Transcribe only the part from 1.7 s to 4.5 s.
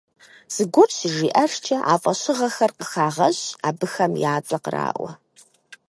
а фӀэщыгъэхэр къыхагъэщ, абыхэм я